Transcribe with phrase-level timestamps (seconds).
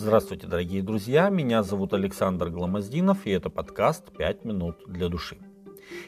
[0.00, 5.38] Здравствуйте, дорогие друзья, меня зовут Александр Гламоздинов, и это подкаст «5 минут для души».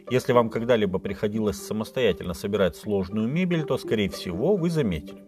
[0.08, 5.24] Если вам когда-либо приходилось самостоятельно собирать сложную мебель, то, скорее всего, вы заметили.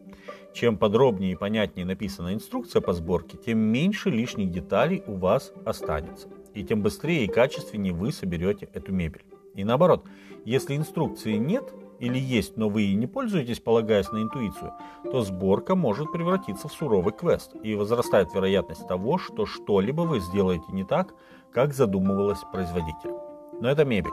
[0.55, 6.29] Чем подробнее и понятнее написана инструкция по сборке, тем меньше лишних деталей у вас останется.
[6.55, 9.25] И тем быстрее и качественнее вы соберете эту мебель.
[9.57, 10.07] И наоборот,
[10.45, 14.73] если инструкции нет, или есть, но вы не пользуетесь, полагаясь на интуицию,
[15.05, 20.65] то сборка может превратиться в суровый квест, и возрастает вероятность того, что что-либо вы сделаете
[20.73, 21.15] не так,
[21.53, 23.13] как задумывалось производитель.
[23.61, 24.11] Но это мебель.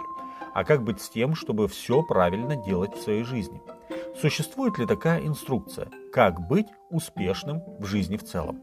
[0.53, 3.59] А как быть с тем, чтобы все правильно делать в своей жизни?
[4.21, 8.59] Существует ли такая инструкция, как быть успешным в жизни в целом?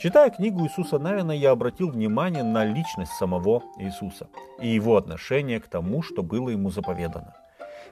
[0.00, 4.28] Читая книгу Иисуса Навина, я обратил внимание на личность самого Иисуса
[4.62, 7.34] и его отношение к тому, что было ему заповедано–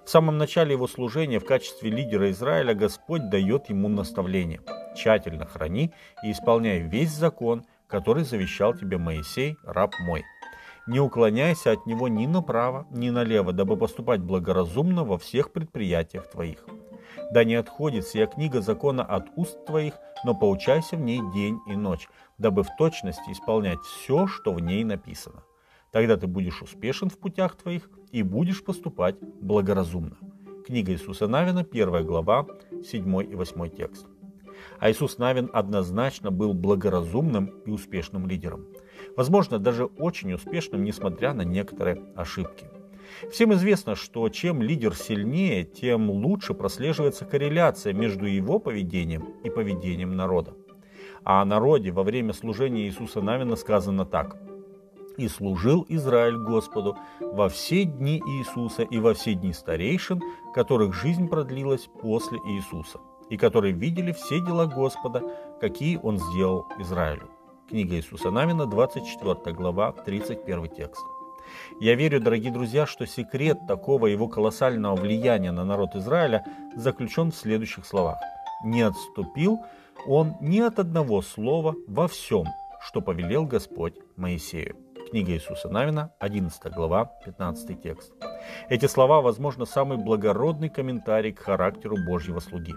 [0.05, 4.61] в самом начале его служения в качестве лидера Израиля Господь дает ему наставление.
[4.95, 10.25] «Тщательно храни и исполняй весь закон, который завещал тебе Моисей, раб мой.
[10.87, 16.67] Не уклоняйся от него ни направо, ни налево, дабы поступать благоразумно во всех предприятиях твоих.
[17.31, 21.75] Да не отходит сия книга закона от уст твоих, но поучайся в ней день и
[21.75, 25.43] ночь, дабы в точности исполнять все, что в ней написано.
[25.95, 30.17] Тогда ты будешь успешен в путях твоих и будешь поступать благоразумно.
[30.67, 32.49] Книга Иисуса Навина, 1 глава,
[32.85, 34.05] 7 и 8 текст.
[34.81, 38.67] А Иисус Навин однозначно был благоразумным и успешным лидером.
[39.17, 42.67] Возможно, даже очень успешным, несмотря на некоторые ошибки.
[43.31, 50.17] Всем известно, что чем лидер сильнее, тем лучше прослеживается корреляция между его поведением и поведением
[50.17, 50.55] народа.
[51.23, 54.37] А о народе во время служения Иисуса Навина сказано так–
[55.17, 60.21] и служил Израиль Господу во все дни Иисуса и во все дни старейшин,
[60.55, 65.23] которых жизнь продлилась после Иисуса, и которые видели все дела Господа,
[65.61, 67.29] какие Он сделал Израилю.
[67.69, 71.05] Книга Иисуса Навина, 24 глава, 31 текст.
[71.81, 76.45] Я верю, дорогие друзья, что секрет такого его колоссального влияния на народ Израиля
[76.77, 78.19] заключен в следующих словах.
[78.65, 79.61] «Не отступил
[80.07, 82.47] он ни от одного слова во всем,
[82.81, 84.84] что повелел Господь Моисею».
[85.15, 88.13] Книга Иисуса Навина, 11 глава, 15 текст.
[88.69, 92.75] Эти слова, возможно, самый благородный комментарий к характеру Божьего слуги.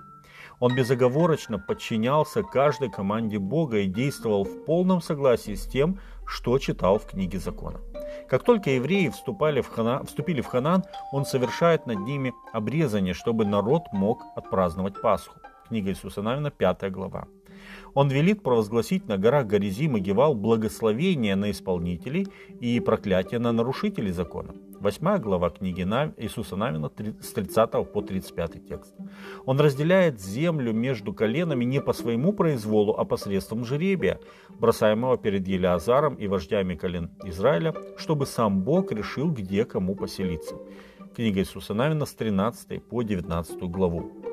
[0.60, 7.00] Он безоговорочно подчинялся каждой команде Бога и действовал в полном согласии с тем, что читал
[7.00, 7.80] в книге закона.
[8.30, 13.46] Как только евреи вступали в Хана, вступили в Ханан, он совершает над ними обрезание, чтобы
[13.46, 15.40] народ мог отпраздновать Пасху.
[15.70, 17.28] Книга Иисуса Навина, 5 глава.
[17.94, 22.28] Он велит провозгласить на горах Горизим и Гевал благословение на исполнителей
[22.60, 24.54] и проклятие на нарушителей закона.
[24.80, 25.82] Восьмая глава книги
[26.18, 28.94] Иисуса Навина с 30 по 35 текст.
[29.46, 34.20] Он разделяет землю между коленами не по своему произволу, а посредством жеребия,
[34.60, 40.56] бросаемого перед Елеазаром и вождями колен Израиля, чтобы сам Бог решил, где кому поселиться.
[41.16, 44.27] Книга Иисуса Навина с 13 по 19 главу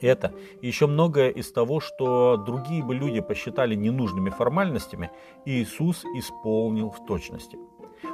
[0.00, 5.10] это и еще многое из того, что другие бы люди посчитали ненужными формальностями,
[5.44, 7.58] Иисус исполнил в точности.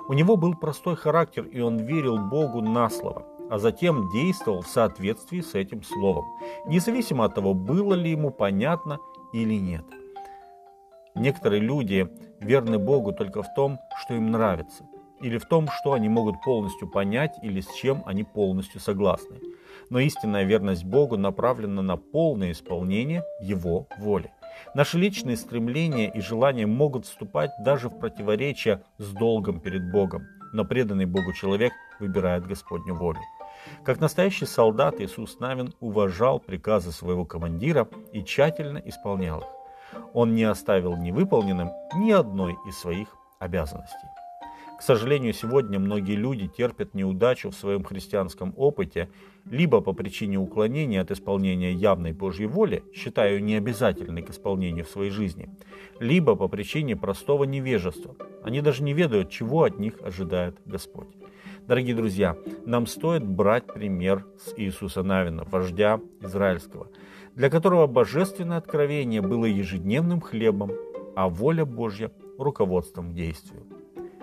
[0.08, 4.68] У него был простой характер, и он верил Богу на слово, а затем действовал в
[4.68, 6.24] соответствии с этим словом,
[6.66, 8.98] независимо от того, было ли ему понятно
[9.32, 9.84] или нет.
[11.14, 12.08] Некоторые люди
[12.40, 14.84] верны Богу только в том, что им нравится,
[15.20, 19.36] или в том, что они могут полностью понять, или с чем они полностью согласны
[19.88, 24.32] но истинная верность Богу направлена на полное исполнение Его воли.
[24.74, 30.64] Наши личные стремления и желания могут вступать даже в противоречие с долгом перед Богом, но
[30.64, 33.20] преданный Богу человек выбирает Господню волю.
[33.84, 39.46] Как настоящий солдат Иисус Навин уважал приказы своего командира и тщательно исполнял их.
[40.12, 44.08] Он не оставил невыполненным ни одной из своих обязанностей.
[44.80, 49.10] К сожалению, сегодня многие люди терпят неудачу в своем христианском опыте
[49.44, 54.88] либо по причине уклонения от исполнения явной Божьей воли, считая ее необязательной к исполнению в
[54.88, 55.50] своей жизни,
[55.98, 58.16] либо по причине простого невежества.
[58.42, 61.08] Они даже не ведают, чего от них ожидает Господь.
[61.66, 66.88] Дорогие друзья, нам стоит брать пример с Иисуса Навина, вождя израильского,
[67.34, 70.72] для которого божественное откровение было ежедневным хлебом,
[71.16, 73.66] а воля Божья– руководством к действию.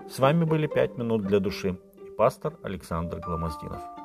[0.09, 3.96] С вами были «Пять минут для души» и пастор Александр Гломоздинов.